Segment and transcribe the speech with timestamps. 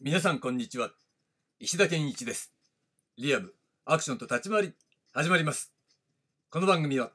[0.00, 0.90] 皆さんこんにちは。
[1.58, 2.52] 石田健一です。
[3.16, 3.52] リアム
[3.84, 4.72] アクションと立ち回り
[5.12, 5.72] 始まります。
[6.50, 7.10] この番組は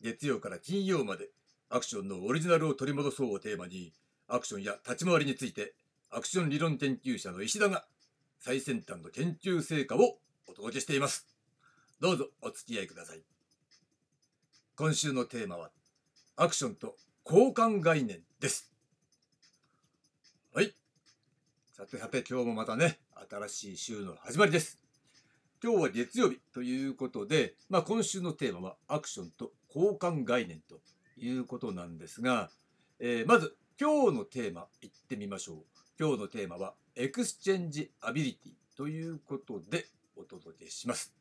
[0.00, 1.30] 月曜から金曜まで
[1.70, 3.92] アクションのオリジナルを取り戻そうをテーマに
[4.28, 5.74] アクションや立ち回りについて
[6.10, 7.84] アクション理論研究者の石田が
[8.38, 11.26] 最先端の研究成果をお届けしています。
[12.00, 13.22] どうぞお付き合いください。
[14.76, 15.70] 今週のテーマは
[16.36, 16.94] アクションと
[17.26, 18.72] 交換概念です
[20.54, 20.72] はい
[21.80, 22.98] さてさて今日もまたね
[23.30, 24.78] 新しい週の始まりです。
[25.64, 30.78] 今日は月曜日ということで、まあ、今週のテーマはアクションと交換概念と
[31.16, 32.50] いうことなんですが、
[32.98, 35.56] えー、まず今日のテーマいってみましょう。
[35.98, 41.14] 今日のテーマは exchange ability ということでお届けします。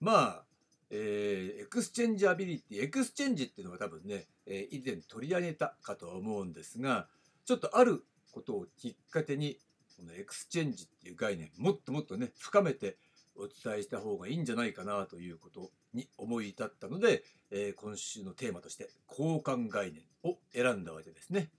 [0.00, 0.44] まあ
[0.90, 7.06] えー、 exchange ability exchange っていうのは多分ね、えー、以前取り上げたかと思うんですが
[7.44, 9.58] ちょっとあることをきっかけに
[9.96, 12.96] この exchange っていう概念もっともっとね深めて
[13.36, 21.50] お伝えした方がいいんじゃないかなということに思い至ったので、えー、今週のテーマとして交換概念を選んだわけですね。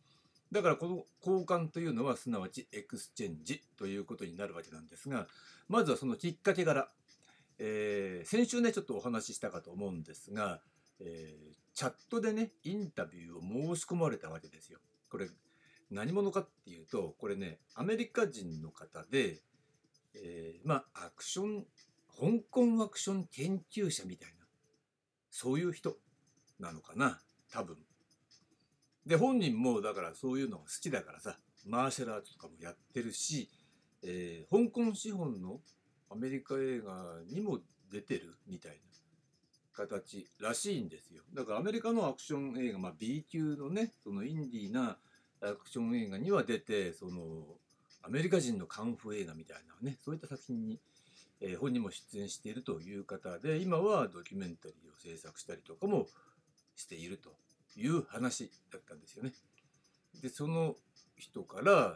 [0.52, 5.28] だからこの交換というのはすなわち exchange ということになるわけなんですが
[5.68, 6.90] まずはそのきっかけから
[7.60, 10.60] えー、先週ねちょっとお話ししたかと思うんですが、
[11.00, 14.80] えー、チャットでねインタビューを申し込まれたわけですよ。
[15.10, 15.28] これ
[15.92, 19.42] 何者かっていうとこれねアメリカ人の方で、
[20.16, 21.66] えー、まあアクション
[22.20, 24.46] 香港アクション研究者みたいな
[25.30, 25.96] そういう人
[26.60, 27.20] なのかな
[27.52, 27.78] 多分。
[29.06, 33.50] で本人もだからそういうのが好きだからさマーシャルアーツとかもやってるし、
[34.02, 35.60] えー、香港資本の
[36.10, 37.60] アメリカ映画にも
[37.92, 38.78] 出てるみたいな
[39.74, 44.98] 形らしいんですよだからアメリカのアクション映画、まあ、B 級のねそのインディーな
[45.44, 47.22] アクション映画には出てその
[48.02, 50.80] アメリカ人のカンフー映画みたいなねそういった作品に、
[51.42, 56.08] えー、本人も出演しているという方で今はドキュメンタリーを制作したりとかも
[56.76, 57.32] していると
[57.78, 59.34] いう話だったんですよね。
[60.22, 60.76] でその
[61.18, 61.96] 人から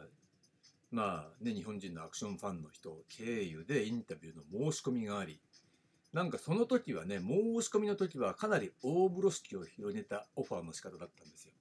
[0.89, 5.41] まあね、日本人のアクションファンの人経由でインタビューの申し込みがあり
[6.13, 11.51] なんかその時はね申し込みの時はかなり大風呂敷を広げたオファーの仕方だったんですよ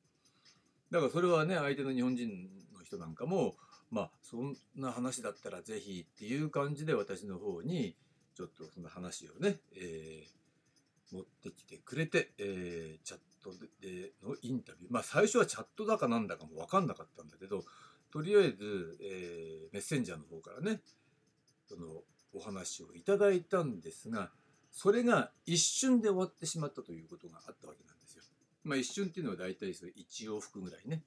[0.91, 2.29] だからそれはね相手の日本人
[2.77, 3.55] の人なんかも
[3.91, 7.97] まあそんな話だったら是非っていう感じで私の方に
[8.35, 17.65] ちょっとその話をね、えー、持ってきてくれて、えー、チャットでのインタビューまあ最初はチャットだかなんだかも分かんなかったんだけど
[18.13, 20.81] とりあえず、えー、メッセンジャーの方からね
[21.69, 21.87] その
[22.35, 24.31] お話をいただいたんですが
[24.71, 27.56] それが一瞬で終わってしまったということがあっ。
[28.67, 31.03] まあ、一瞬っていうのは大体それ1往復ぐらいね。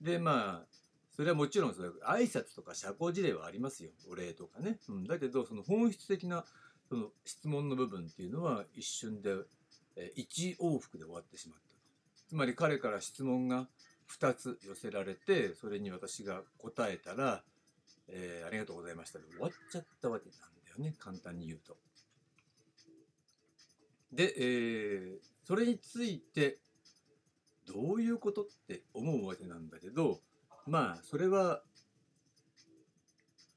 [0.00, 0.66] でまあ
[1.10, 4.78] それはもちろんそれ挨拶とか社交辞令はありますよお礼とかね。
[4.88, 6.44] うん、だけどその本質的な
[6.88, 9.34] その質問の部分っていうのは一瞬で
[10.16, 11.64] 1往復で終わってしまった
[12.28, 13.68] つまり彼から質問が
[14.18, 17.42] 2つ寄せられてそれに私が答えたら、
[18.08, 21.76] えー、ありがとうございましたで終わっちゃったわけなんだよね簡単に言うと。
[24.12, 26.58] で、えー、それについて
[27.72, 30.20] どういうことって思うわけなんだけど
[30.66, 31.62] まあそれは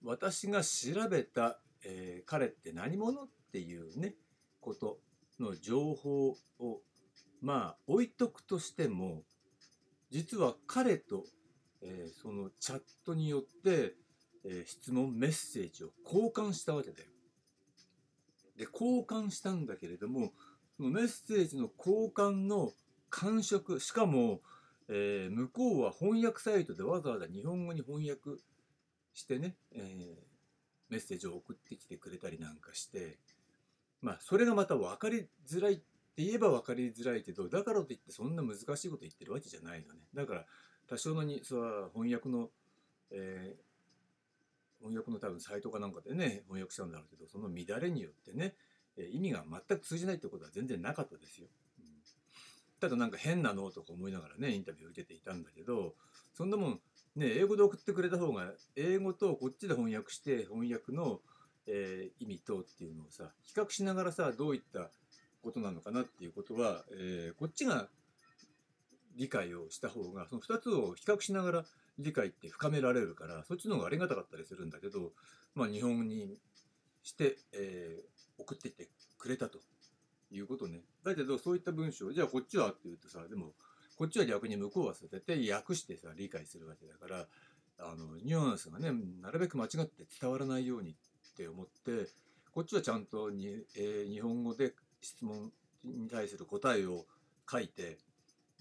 [0.04, 4.14] 私が調べた、えー、彼って何者っていうね
[4.62, 5.00] こと
[5.40, 6.82] の情報を
[7.42, 9.24] まあ置いとくとしても
[10.12, 11.24] 実は彼と、
[11.82, 13.96] えー、そのチャットによって、
[14.46, 17.10] えー、質問メッセージを交換したわけだよ。
[18.58, 20.32] で交換したんだけれども
[20.78, 22.72] そのメッセージの交換の
[23.14, 24.42] 感触しかも、
[24.90, 28.42] えー、向こうは翻訳サイトでわざわざ日本語に翻訳
[29.14, 30.18] してね、え
[30.90, 33.20] メッセージを送ってきてくれたりなんかして
[34.02, 35.84] まあそれがまた分かりづらいって
[36.18, 40.46] 言えば分かりづらいけどだからといってそんな難しいこと言ってるわけじゃないのねだから
[40.90, 42.50] 多少のにそは翻訳の、
[43.12, 48.56] えー、翻訳の多分サイトかなんかでね翻訳したんだろうけどその乱れによってね
[48.98, 51.48] 意味が全く通じないってことは全然なかったですよ。
[52.84, 55.94] ただなんか変なのとか思いながらねインタビューを受けていたんだけど
[56.34, 56.80] そんなもん
[57.16, 61.22] ね英語で送ってくれた方が英語とこっちで翻訳して翻訳の、
[61.66, 64.90] えー、意味とっていうのをさ比較しながらさどういった
[65.42, 67.88] ことなのかなっていうことは、えー、こっちが
[69.16, 71.66] 理解をした方がその2つを比較しながら
[72.00, 75.14] 理解って深められるからそっちの方がありがたかったりするんだけど、
[75.56, 76.36] まあ、日本に
[77.02, 79.60] して、えー、送っていってくれたと。
[80.36, 80.82] いうことね。
[81.04, 83.54] だけどそういった文章じゃあこっちはって言うとさでも
[83.98, 87.28] こっちは逆に向こうはさ絶対訳してさ理解するわけだから、
[87.80, 88.92] あのニュアンスがね
[89.22, 90.94] なるべく間違って伝わらないようにっ
[91.36, 92.08] て思って
[92.54, 95.52] こっちはちゃんとに、えー、日本語で質問
[95.84, 97.06] に対する答えを
[97.52, 97.98] 書いて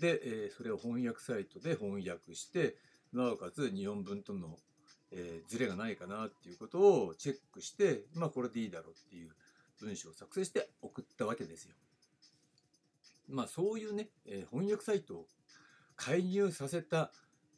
[0.00, 2.76] で、えー、それを翻訳サイトで翻訳して
[3.12, 4.56] なおかつ日本文との、
[5.12, 9.30] えー、ズレがないかなっていうことをチェックしてまあこれでいいだろうっていう
[9.82, 11.75] 文章を作成して送ったわけですよ。
[13.29, 15.26] まあそういうね、えー、翻訳サイトを
[15.96, 17.11] 介入させた、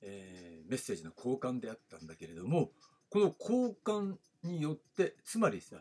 [0.03, 2.71] えー、メッセージの交換であったんだけれども
[3.11, 5.77] この交換によってつまりさ、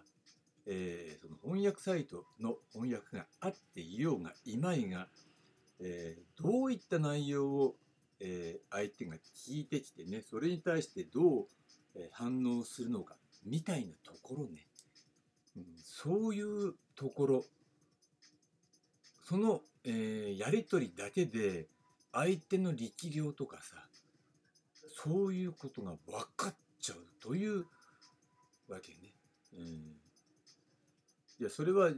[0.65, 5.07] えー、その翻訳サイトの翻訳があっていようがいまいが、
[5.79, 7.75] えー、どういった内容を、
[8.19, 11.47] え、相手が聞いてきてねそれに対してどう、
[12.11, 14.67] 反応するのかみたいなところね、
[15.83, 17.45] そういうところ
[19.25, 21.67] その、えやり取りだけで
[22.11, 23.75] 相手の力量とかさ
[25.03, 27.65] そういうことが分かっちゃうという
[28.69, 28.97] わけね。
[29.57, 29.95] うん、
[31.39, 31.91] いやそれは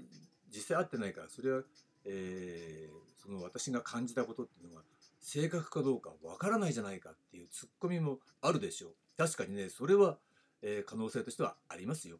[0.49, 1.61] 実際会ってないからそれは、
[2.05, 4.81] えー、その私が感じたことっていうのが
[5.19, 8.91] 正確かどうかわからないじゃないかっていうツッコミもあるでしょう。
[9.17, 10.17] 確かにねそれは、
[10.61, 12.17] えー、可能性としてはありますよ。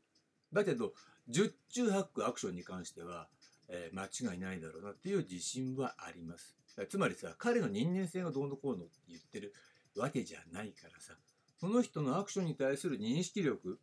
[0.54, 0.94] だけど
[1.30, 3.28] 十中八九アクションに関しては、
[3.68, 6.56] えー、間違いないだろうなっていう自信はあります。
[6.90, 9.54] つまりさ彼の人間性がどうのこうのって言ってる
[9.96, 11.14] わけじゃないからさ
[11.58, 13.80] その人のアクションに対する認識力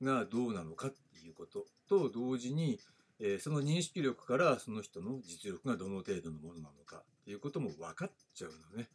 [0.00, 2.80] がどうなのかっていうことと同時に、
[3.20, 8.88] えー、その認識力からその人の実力がどの程度のものなのかっていうことも分かっちゃうのね。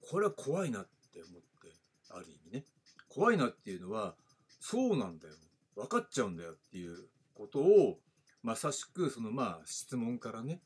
[0.00, 1.72] これは怖いなって思って
[2.10, 2.64] ある意味ね
[3.08, 4.14] 怖いなっていうのは
[4.60, 5.34] そうなんだよ
[5.76, 6.96] 分かっちゃうんだよっていう
[7.34, 7.98] ことを
[8.42, 10.60] まさしくそのまあ質問からね、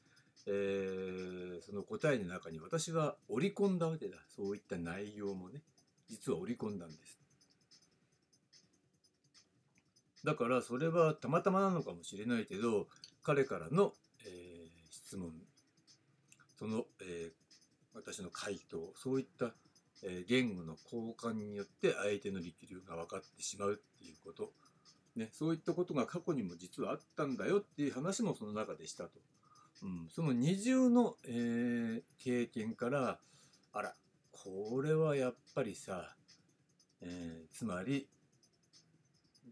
[0.47, 4.17] えー、その答えの中に私は織り込んだわけだ。
[4.35, 5.63] そういった内容もね
[6.09, 7.21] 実は織り込んだんです。
[10.25, 12.89] だからそれはたまたまなのかもしれないけど
[13.23, 13.93] 彼からの、
[14.25, 15.33] えー、質問。
[16.59, 17.33] その、えー、
[17.95, 18.93] 私の回答。
[18.97, 19.53] そういった、
[20.27, 24.53] 言語の交換によって相手の力量が分かってしまうっていうこと、
[25.17, 29.11] ね、そういったことが過去にも実はあったんだよっていう話もその中でしたと。
[29.83, 33.19] うん、その二重の、えー、経験から
[33.73, 33.95] あら
[34.31, 36.15] これはやっぱりさ、
[37.03, 38.09] えー、つまり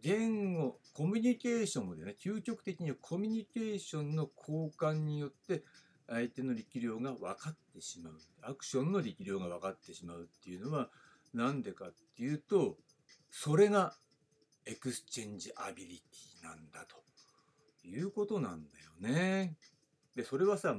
[0.02, 5.62] 言語コミュニケーションでね究極的にはコミュニケーションの交換によって
[6.08, 10.90] 相手の力量が分かってしまうアクションの力量が分かってしまうっていうのは
[11.32, 12.76] 何でかっていうと
[13.30, 13.94] それが
[14.66, 16.96] exchange ability なんだと
[17.86, 19.56] いうことなんだよね。
[20.16, 20.76] でそれはさ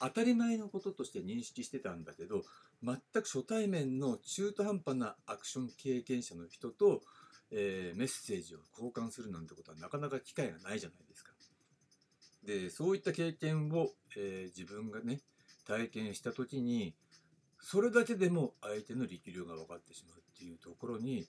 [0.00, 2.42] 当たり前のこととして認識してたんだけど
[2.82, 7.02] 全く初対面の中途半端なアクション経験者の人と
[7.50, 11.32] えー、メッセージを交換するなんてことはなかなか機会がないじゃないですか。
[12.44, 15.20] でそういった経験を、えー、自分がね
[15.66, 16.94] 体験した時に
[17.60, 21.26] それだけでも相手の力量が分かってしまうっていうところに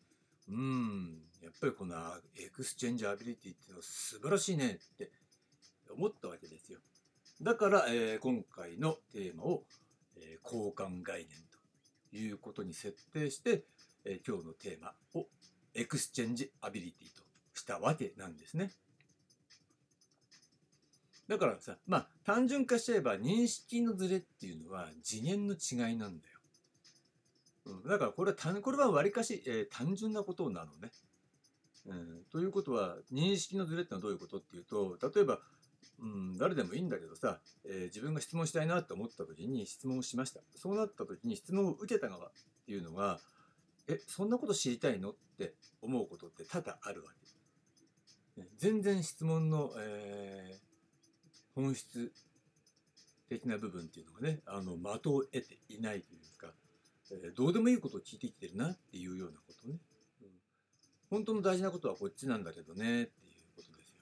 [0.49, 1.95] うんやっぱりこの
[2.37, 5.11] exchange ability っていうのは素晴らしいねって
[5.89, 6.79] 思ったわけですよ。
[7.41, 9.63] だから、えー、今回のテーマを、
[10.17, 11.37] えー、交換概念
[12.09, 13.63] ということに設定して、
[14.05, 15.27] えー、今日のテーマを
[15.75, 18.71] exchange ability としたわけなんですね。
[21.27, 26.36] だからさまあ単純化しちゃえば認識のズレっていうのは次元の違いなんだよ。
[27.87, 30.91] だからこれはこれはわりかし、えー、単純なことなのね。
[31.85, 35.39] うん、ということは認識のズレってのはどういうことっていうと例えば、
[36.01, 40.41] うん、誰でもいいんだけどさ、えー、自分が質問したいなと思った時に質問をしました。
[40.55, 42.31] そうなった時に質問を受けた側っ
[42.65, 43.19] ていうのが
[43.87, 47.17] えそんなこと知りたいのって思うことって多々あるわけ。
[48.57, 52.11] 全然質問の、えー、本質
[53.29, 56.53] 的な部分っていうのがねあの的を得ていないというか、
[57.11, 59.77] え、どうでもいいことを聞いてきてるなっていうようなことね、
[60.21, 60.27] うん、
[61.09, 63.05] 本当の大事なことはこっちなんだけどねっていう
[63.55, 63.99] ことですよ。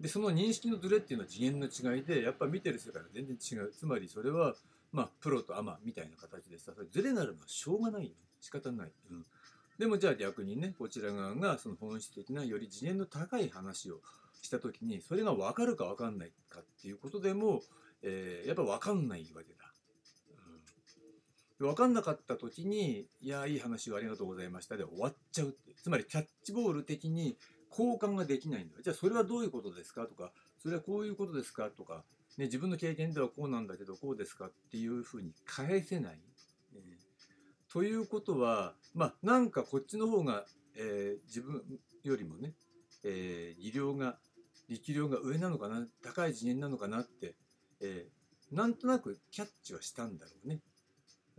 [0.00, 4.54] でその認識のズレっていうのは次元の違いでやっぱ見てる世界が全然違うつまりそれは
[4.92, 8.10] まあ、プロとアマみたいな形でさ、それずれなるのはしょうがないよ。
[8.40, 8.90] 仕方ない。
[9.10, 9.24] うん。
[9.78, 14.00] でもじゃあ逆にね、こちら側がその本質的なより次元の高い話を
[14.42, 17.62] した時に、それが分かるか分かんないかっていうことでも、
[18.02, 19.69] えー、やっぱ分かんないわけだ。
[21.60, 25.74] 分かんなかった時に、いや、いい話をありがとうございましたで終わっちゃうって。
[25.82, 27.36] つまりキャッチボール的に
[27.70, 28.82] 交換ができないんだ。
[28.82, 30.06] じゃあそれはどういうことですか？
[30.06, 31.68] とか、それはこういうことですか？
[31.68, 32.02] とか、
[32.38, 36.18] ね、自分の経験ではこうなんだけどこうですかっていうふうに返せない、
[36.74, 36.78] え
[37.72, 41.62] ということはまあなんかこっちの方が、えー自分
[42.02, 42.54] よりもね、
[43.04, 44.18] えー技量が
[44.68, 45.86] 力量が上なのかな？
[46.02, 47.34] 高い次元なのかなって、
[47.80, 50.60] えーなんとなくキャッチはしたんだろうね。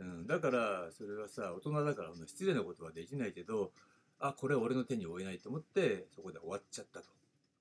[0.02, 3.72] うん、だからそれはさ大人だから失礼なことはできないけど
[4.20, 7.06] あこれは俺の手に負えないと思ってそこで終わっちゃったと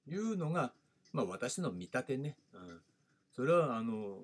[0.09, 0.73] いうのが
[1.13, 2.37] まあ私の見立てね。
[2.55, 2.81] うん、
[3.35, 4.19] それはあの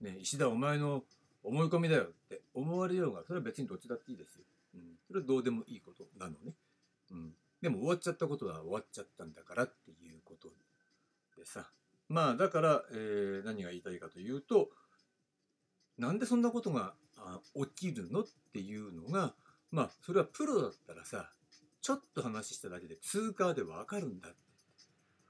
[0.00, 1.02] ね石田お前の
[1.42, 4.44] 思い込みだよって思われようがそれは別にどっちだっていいですよ。
[4.74, 6.52] うん、それはどうでもいいことなのね。
[7.10, 7.32] うん、
[7.62, 10.48] でも終わっちゃったことは終わっちゃったんだからっていうこと
[11.38, 11.70] でさ
[12.08, 14.70] まあだから、えー何が言いたいかというと
[15.98, 16.94] なんでそんなことが
[17.76, 18.20] 起きるの？
[18.20, 19.34] っていうのが
[19.70, 21.30] まあそれはプロだったらさ
[21.82, 24.28] ちょっと話しただけで通過でわかるんだ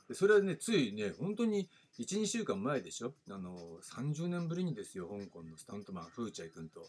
[0.09, 1.69] でそれはねついね本当に
[1.99, 3.15] 12週間前でしょ？
[3.31, 6.81] あの30年ぶりにですよ香港のスタントマンフーチャイ君と、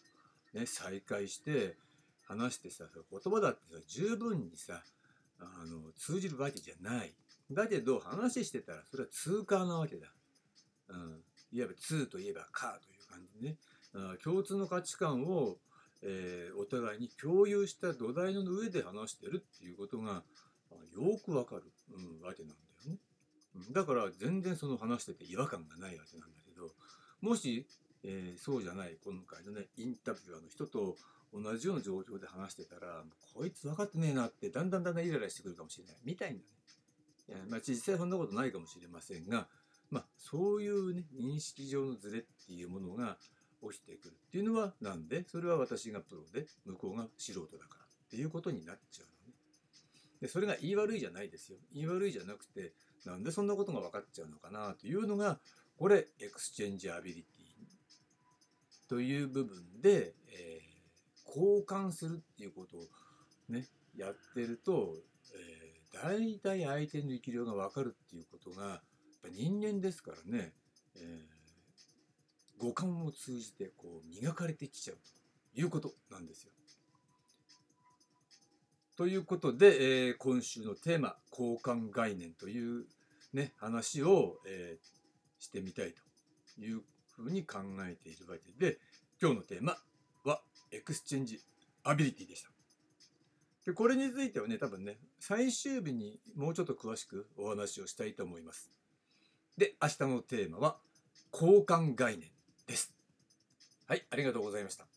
[0.54, 1.78] ね、再会して
[2.28, 4.82] 話してさ言葉だってさ十分にさ
[5.40, 7.14] あの通じるわけじゃない。
[7.50, 10.08] だけど話してたらそれは通過なわけだ、
[10.90, 12.97] うん、いわば通といえばカーという。
[13.18, 13.56] 感じね
[14.24, 15.58] 共通の価値観を、
[16.04, 20.24] えお互いに共有した土台の上で話してるっていうことが
[20.94, 21.64] よくわかる、
[22.22, 22.56] わけなんだ
[22.86, 22.98] よね。
[23.56, 26.70] うんだから全然その話してて違和感がないわけなんだけど
[27.22, 27.66] もし、
[28.04, 30.96] えそうじゃない今回のねインタビュアーの人と
[31.34, 36.42] 同じような状況で話してたらこいつ分かってねえなってだんだんだんだんイライラしてくるかもしれないみたいなね。
[37.30, 39.48] いやまあ、実際そんなことないかもしれませんが、
[39.90, 43.18] まあ、そういうね認識上のズレっていうものが
[43.62, 49.34] 起きてくるっていうのはなんでそれは私がプロで向こうが素人だからっていうことになっちゃうのね。
[50.22, 51.58] でそれがいい悪いじゃないですよ。
[51.74, 52.74] いい悪いじゃなくて
[53.06, 55.40] なんでそんなことが分かっちゃうのかなというのが
[55.78, 60.68] これ exchange ability という部分で、えー
[61.28, 62.82] 交換するっていうことを
[63.50, 64.96] ねやってると、
[65.36, 68.82] えー、大体相手の力量が分かるっていうことが
[69.22, 70.54] ぱ人間ですからね、
[70.96, 71.38] えー
[72.60, 74.98] 五感を通じてこう磨かれてきちゃう
[75.54, 76.52] ということなんですよ。
[78.96, 82.88] ということで、えー今週のテーマ「交換概念」という、
[83.32, 84.98] ね、話を、えー
[85.40, 86.82] してみたいという
[87.16, 88.80] ふうに考えているわけで
[89.22, 89.78] 今日のテーマ
[90.24, 91.40] は exchange
[91.84, 92.50] ability でした。
[93.66, 98.77] でこれについてはね多分ね最終日にもうちょっと詳しくお話をしたいと思います。
[99.58, 100.78] で明日のテーマは
[101.34, 102.30] 交換概念
[102.68, 102.94] です。
[103.88, 104.97] はいありがとうございました。